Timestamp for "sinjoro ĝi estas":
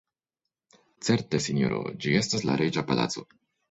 1.49-2.51